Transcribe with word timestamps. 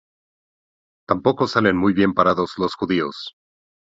Tampoco 1.07 1.45
salen 1.47 1.77
muy 1.77 1.93
bien 1.93 2.15
parados 2.15 2.53
los 2.57 2.73
judíos. 2.73 3.35